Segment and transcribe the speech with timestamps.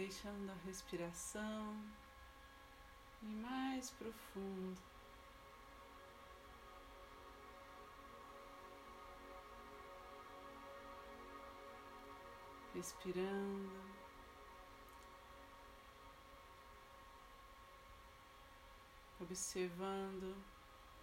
[0.00, 1.76] deixando a respiração
[3.20, 4.80] ir mais profundo.
[12.72, 13.70] Respirando,
[19.20, 20.34] observando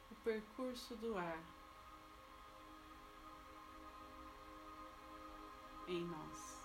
[0.09, 1.39] o percurso do ar
[5.87, 6.56] em nós.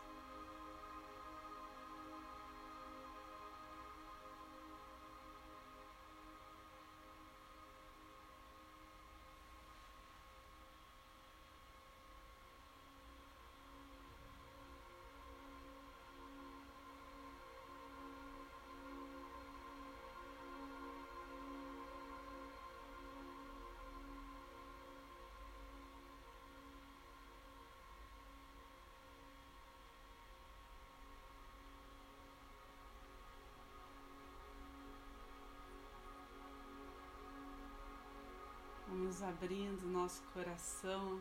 [39.32, 41.20] Abrindo nosso coração,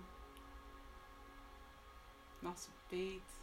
[2.42, 3.34] nosso peito,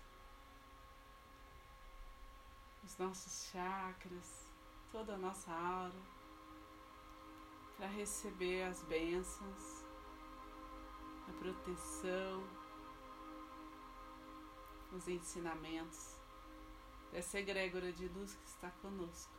[2.85, 4.47] os nossos chakras,
[4.93, 6.01] toda a nossa aura,
[7.77, 9.85] para receber as bênçãos,
[11.29, 12.45] a proteção,
[14.93, 16.17] os ensinamentos
[17.11, 19.38] dessa egrégora de luz que está conosco.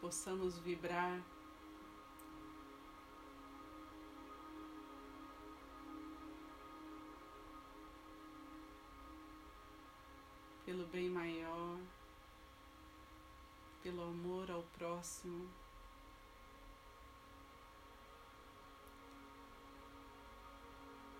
[0.00, 1.22] Possamos vibrar.
[10.64, 11.78] Pelo bem maior,
[13.82, 15.48] pelo amor ao próximo.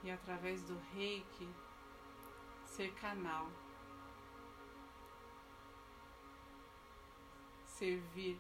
[0.03, 1.49] E através do reiki
[2.65, 3.49] ser canal,
[7.65, 8.39] servir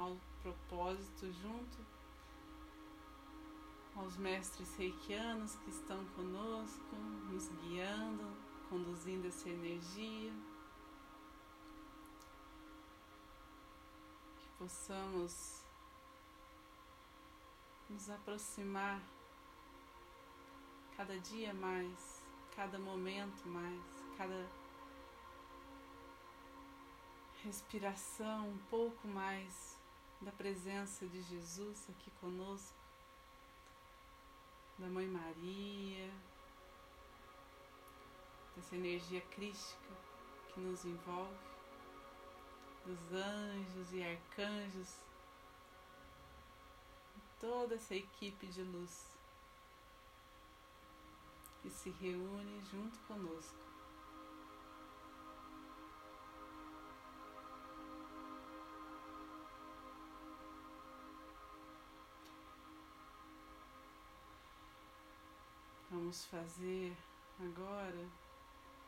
[0.00, 1.78] ao propósito junto
[3.94, 6.96] aos mestres reikianos que estão conosco,
[7.30, 8.24] nos guiando,
[8.70, 10.32] conduzindo essa energia.
[14.38, 15.64] Que possamos
[17.90, 19.02] nos aproximar
[20.96, 22.22] cada dia mais,
[22.56, 23.82] cada momento mais,
[24.16, 24.48] cada
[27.42, 29.79] respiração um pouco mais
[30.20, 32.76] da presença de Jesus aqui conosco,
[34.78, 36.10] da Mãe Maria,
[38.54, 39.94] dessa energia crística
[40.52, 41.50] que nos envolve,
[42.84, 44.96] dos anjos e arcanjos,
[47.40, 49.06] toda essa equipe de luz
[51.62, 53.69] que se reúne junto conosco.
[66.10, 66.96] Vamos fazer
[67.38, 68.08] agora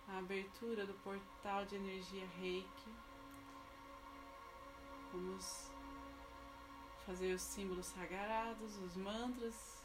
[0.09, 2.93] a abertura do portal de energia Reiki.
[5.13, 5.71] Vamos
[7.07, 9.85] fazer os símbolos sagrados, os mantras,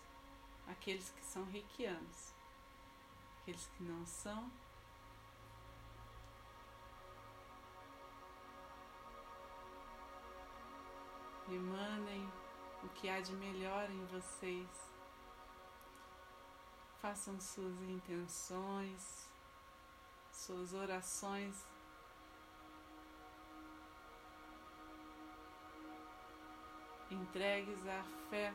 [0.67, 2.33] aqueles que são reikianos,
[3.39, 4.51] aqueles que não são.
[11.51, 12.27] Emanem
[12.83, 14.96] o que há de melhor em vocês
[17.07, 19.29] façam suas intenções,
[20.29, 21.65] suas orações.
[27.09, 28.53] Entregues à fé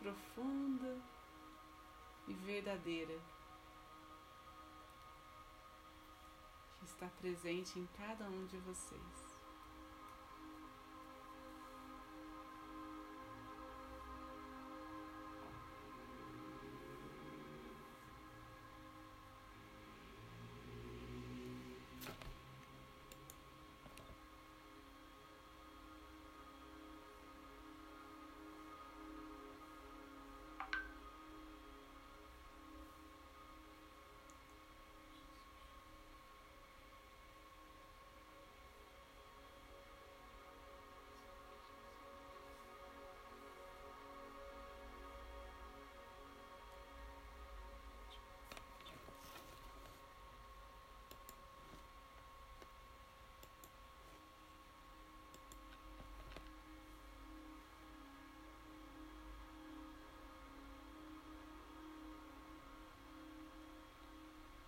[0.00, 0.98] profunda
[2.28, 3.20] e verdadeira
[6.78, 9.23] que está presente em cada um de vocês.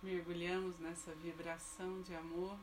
[0.07, 2.57] Mergulhamos nessa vibração de amor.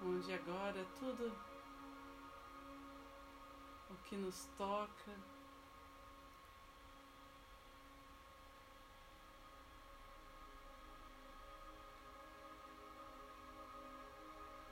[0.00, 1.32] Onde agora tudo
[3.90, 5.12] o que nos toca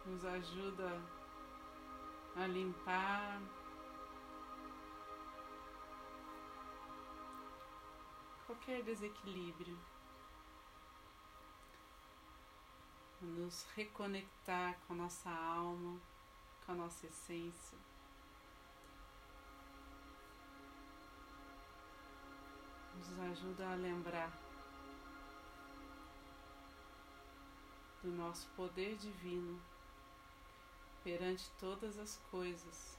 [0.06, 1.02] nos ajuda
[2.36, 3.40] a limpar
[8.56, 9.78] qualquer desequilíbrio,
[13.20, 16.00] a nos reconectar com a nossa alma,
[16.64, 17.76] com a nossa essência.
[22.96, 24.32] Nos ajuda a lembrar
[28.02, 29.60] do nosso poder divino
[31.04, 32.98] perante todas as coisas,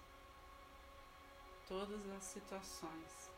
[1.68, 3.36] todas as situações.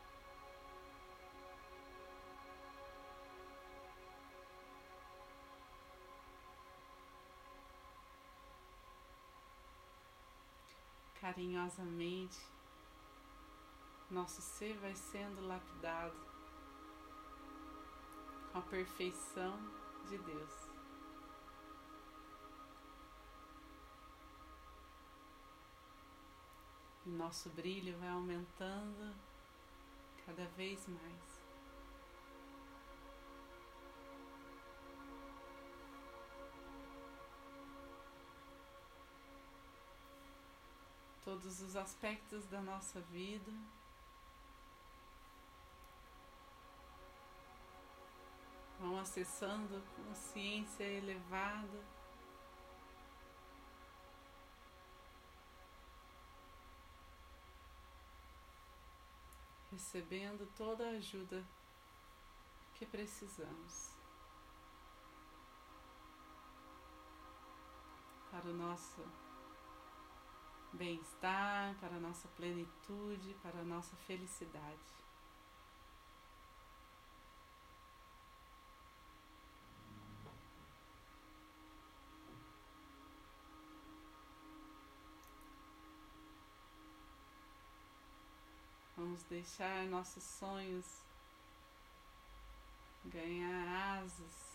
[11.29, 12.39] Carinhosamente,
[14.09, 16.17] nosso ser vai sendo lapidado
[18.51, 19.59] com a perfeição
[20.07, 20.51] de Deus.
[27.05, 29.15] E nosso brilho vai aumentando
[30.25, 31.38] cada vez mais.
[41.29, 43.51] Todos os aspectos da nossa vida
[48.79, 51.85] vão acessando consciência elevada.
[59.71, 61.45] recebendo toda a ajuda
[62.73, 63.91] que precisamos
[68.31, 69.28] para o nosso
[70.73, 74.99] bem-estar, para a nossa plenitude, para a nossa felicidade.
[88.95, 90.85] Vamos deixar nossos sonhos
[93.05, 94.48] ganhar asas.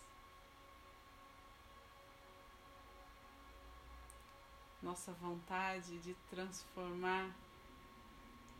[4.81, 7.33] Nossa vontade de transformar,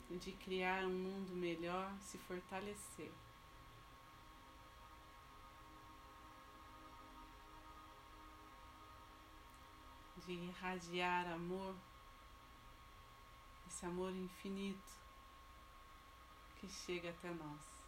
[0.09, 3.11] de criar um mundo melhor se fortalecer.
[10.25, 11.75] De irradiar amor,
[13.67, 14.91] esse amor infinito
[16.55, 17.84] que chega até nós.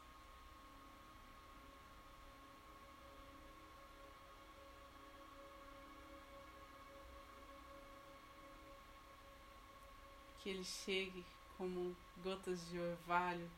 [10.47, 11.25] Que ele chegue
[11.57, 13.51] como gotas de orvalho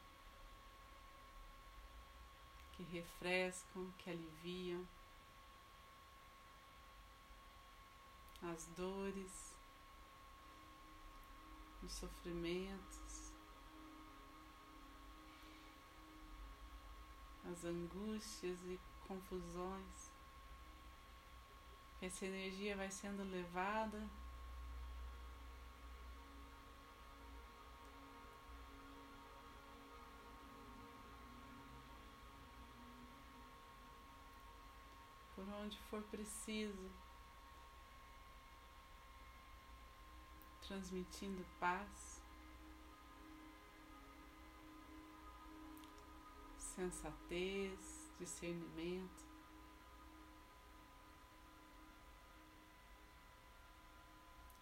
[2.72, 4.84] que refrescam, que aliviam
[8.42, 9.54] as dores,
[11.84, 13.32] os sofrimentos.
[17.52, 20.12] as angústias e confusões.
[22.02, 24.10] Essa energia vai sendo levada
[35.60, 36.90] onde for preciso,
[40.62, 42.20] transmitindo paz.
[46.80, 49.28] sensatez, discernimento.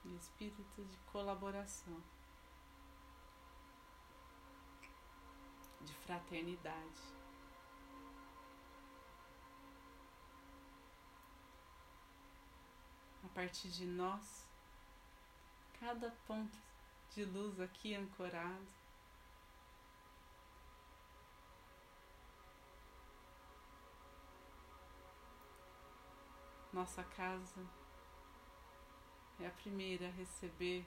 [0.03, 2.01] E espírito de colaboração,
[5.81, 7.16] de fraternidade.
[13.37, 14.47] Partir de nós,
[15.79, 16.57] cada ponto
[17.11, 18.65] de luz aqui ancorado.
[26.73, 27.63] Nossa casa
[29.39, 30.83] é a primeira a receber.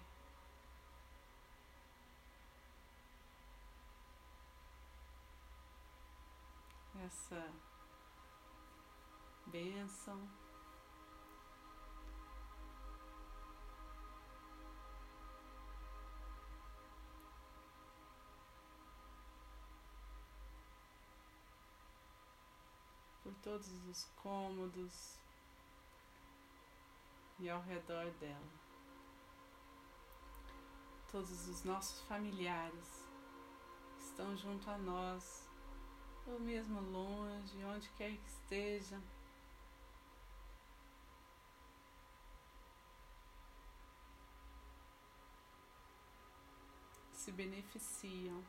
[7.00, 7.48] Essa
[9.46, 10.49] bênção.
[23.50, 25.18] Todos os cômodos
[27.40, 28.52] e ao redor dela.
[31.10, 33.08] Todos os nossos familiares
[33.98, 35.48] estão junto a nós,
[36.28, 39.02] ou mesmo longe, onde quer que esteja.
[47.12, 48.44] Se beneficiam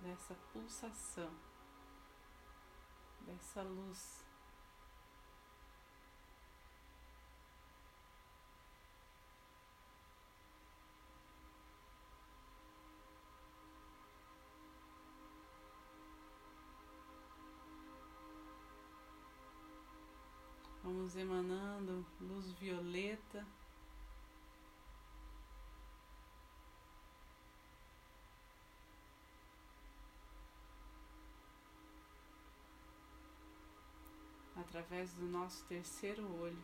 [0.00, 1.51] dessa pulsação,
[3.26, 4.22] dessa luz.
[20.82, 23.46] Vamos emanando luz violeta.
[34.72, 36.56] Através do nosso terceiro olho.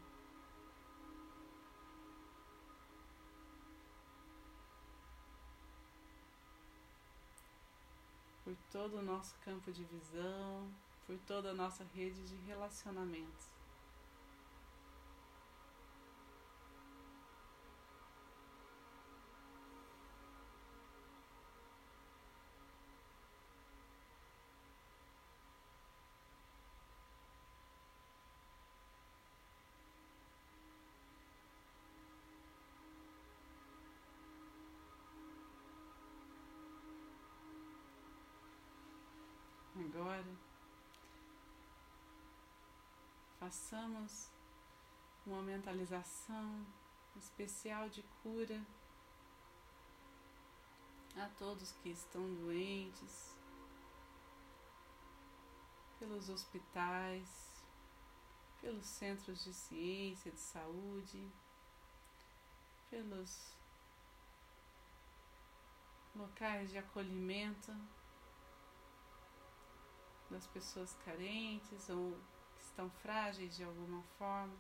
[8.43, 10.73] Por todo o nosso campo de visão,
[11.07, 13.58] por toda a nossa rede de relacionamentos.
[39.89, 40.37] Agora,
[43.41, 44.31] façamos
[45.25, 46.67] uma mentalização
[47.17, 48.63] especial de cura
[51.17, 53.35] a todos que estão doentes,
[55.99, 57.65] pelos hospitais,
[58.61, 61.29] pelos centros de ciência, de saúde,
[62.91, 63.53] pelos
[66.15, 67.73] locais de acolhimento
[70.31, 72.13] das pessoas carentes ou
[72.57, 74.55] que estão frágeis de alguma forma.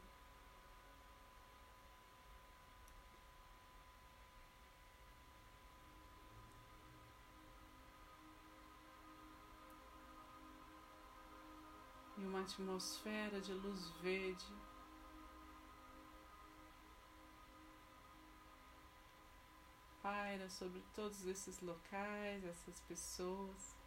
[12.16, 14.52] E uma atmosfera de luz verde
[20.02, 23.77] paira sobre todos esses locais, essas pessoas.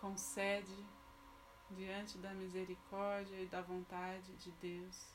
[0.00, 0.74] Concede
[1.70, 5.14] diante da misericórdia e da vontade de Deus.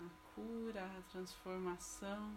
[0.00, 2.32] A cura, a transformação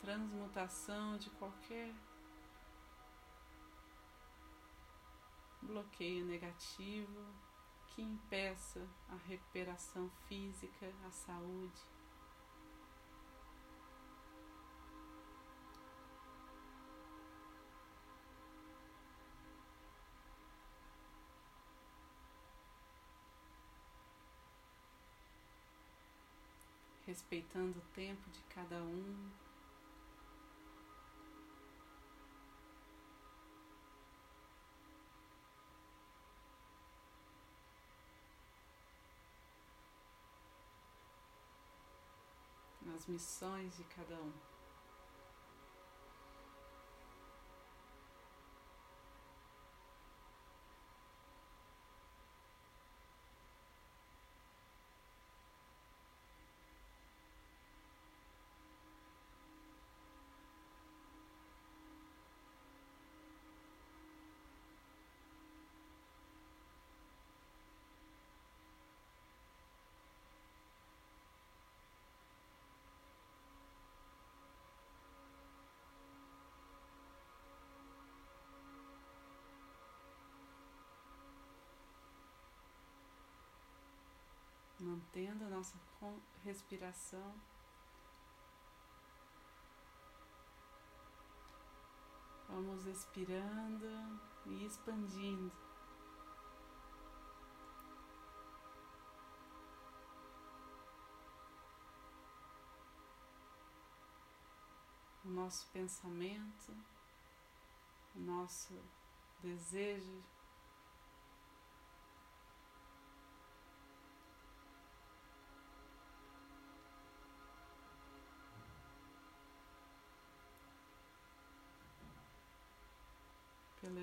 [0.00, 1.92] transmutação de qualquer
[5.62, 7.24] bloqueio negativo
[7.88, 11.82] que impeça a recuperação física, a saúde.
[27.06, 29.49] Respeitando o tempo de cada um.
[43.00, 44.30] As missões de cada um.
[84.80, 85.76] mantendo a nossa
[86.42, 87.34] respiração.
[92.48, 93.86] Vamos expirando
[94.46, 95.52] e expandindo.
[105.24, 106.76] O nosso pensamento,
[108.16, 108.74] o nosso
[109.40, 110.22] desejo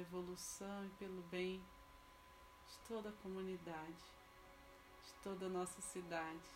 [0.07, 1.61] evolução e pelo bem
[2.67, 4.03] de toda a comunidade,
[5.03, 6.49] de toda a nossa cidade.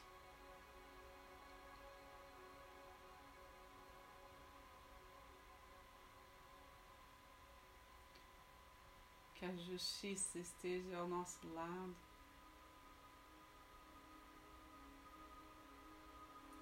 [9.35, 11.95] Que a justiça esteja ao nosso lado,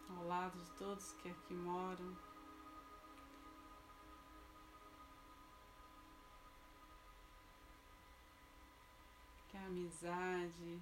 [0.09, 2.17] ao lado de todos que aqui moram.
[9.69, 10.81] Amizade.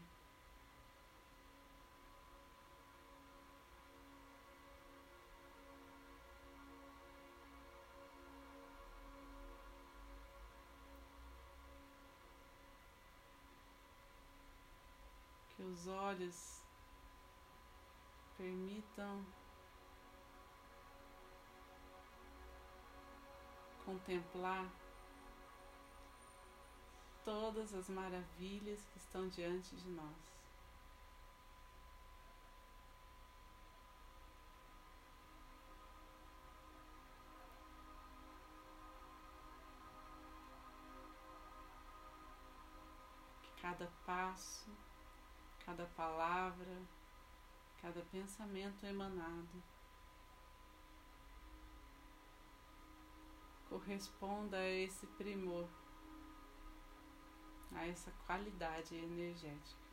[15.56, 16.62] Que os olhos
[18.38, 19.26] permitam
[23.84, 24.70] contemplar
[27.28, 30.16] todas as maravilhas que estão diante de nós.
[43.62, 44.72] Cada passo,
[45.66, 46.82] cada palavra,
[47.82, 49.62] cada pensamento emanado
[53.68, 55.68] corresponda a esse primor
[57.76, 59.88] a essa qualidade energética.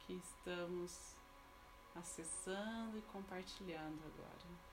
[0.00, 1.16] Que estamos
[1.94, 4.72] acessando e compartilhando agora.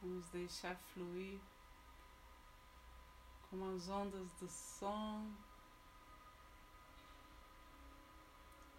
[0.00, 1.40] Vamos deixar fluir
[3.54, 5.32] como as ondas do som,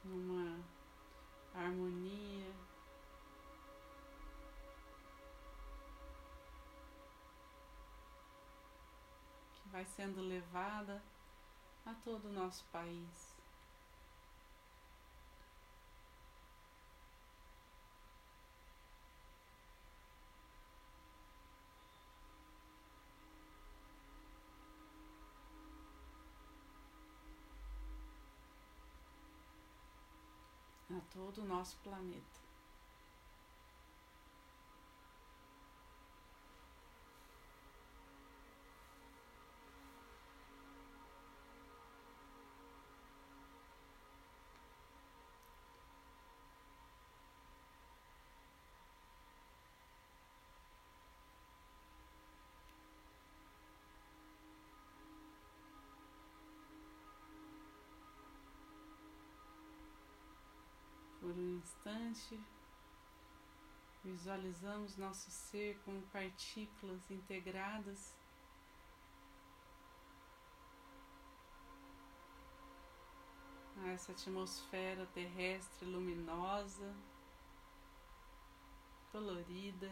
[0.03, 0.59] numa
[1.53, 2.53] harmonia.
[9.53, 11.01] que Vai sendo levada
[11.85, 13.35] a todo o nosso país.
[30.97, 32.44] a todo o nosso planeta.
[61.35, 62.39] Por um instante,
[64.05, 68.13] visualizamos nosso ser como partículas integradas
[73.83, 76.95] a essa atmosfera terrestre luminosa,
[79.11, 79.91] colorida.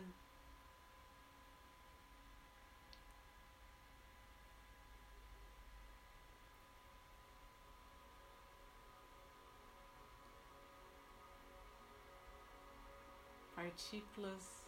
[13.73, 14.61] Partículas.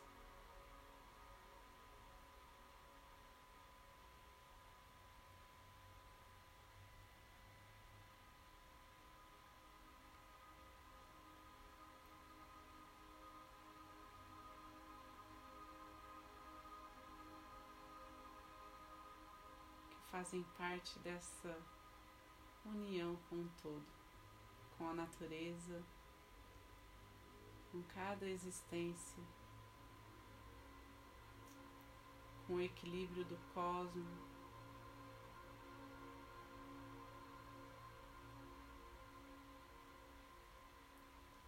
[19.89, 21.55] Que fazem parte dessa
[22.65, 23.85] união com o todo,
[24.77, 25.83] com a natureza
[27.75, 29.21] com cada existência,
[32.47, 34.07] com o equilíbrio do cosmos.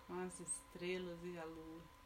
[0.06, 1.97] Com as estrelas e a lua.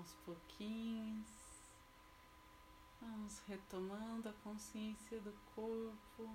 [0.00, 1.28] Aos pouquinhos,
[3.02, 6.30] vamos retomando a consciência do corpo.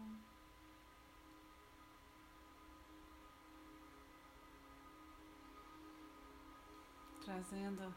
[7.23, 7.93] Trazendo a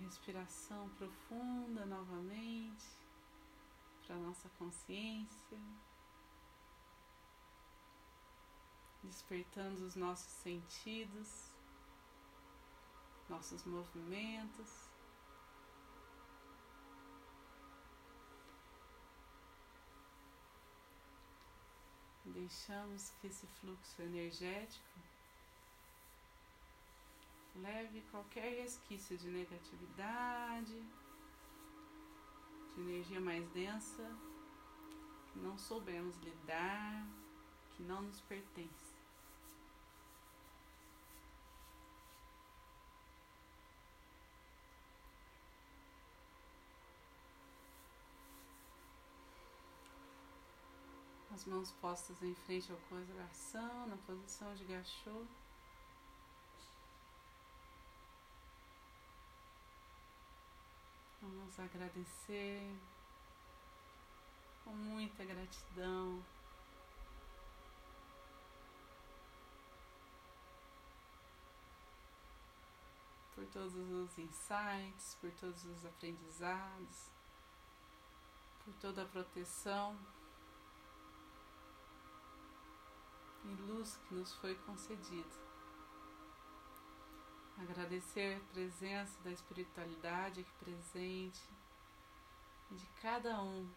[0.00, 2.84] respiração profunda novamente
[4.04, 5.58] para nossa consciência.
[9.02, 11.50] despertando os nossos sentidos,
[13.30, 14.90] nossos movimentos.
[22.24, 25.00] Deixamos que esse fluxo energético
[27.54, 30.82] leve qualquer resquício de negatividade,
[32.74, 34.16] de energia mais densa
[35.32, 37.06] que não soubemos lidar,
[37.76, 38.89] que não nos pertence.
[51.40, 55.24] As mãos postas em frente ao coração, na posição de gachô.
[61.22, 62.76] Vamos agradecer
[64.64, 66.22] com muita gratidão.
[73.34, 77.08] Por todos os insights, por todos os aprendizados,
[78.62, 79.96] por toda a proteção
[83.44, 85.50] e luz que nos foi concedido.
[87.58, 91.42] Agradecer a presença da espiritualidade aqui presente
[92.70, 93.68] de cada um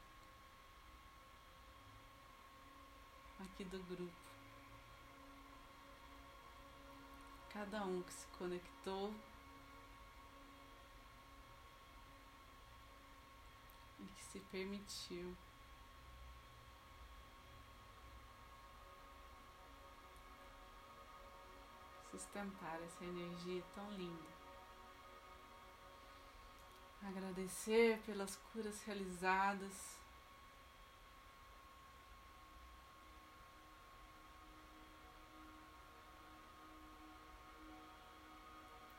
[3.40, 4.24] aqui do grupo.
[7.50, 9.14] Cada um que se conectou
[14.00, 15.36] e que se permitiu.
[22.14, 24.34] Sustentar essa energia tão linda.
[27.02, 29.98] Agradecer pelas curas realizadas.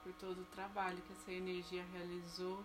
[0.03, 2.64] Por todo o trabalho que essa energia realizou.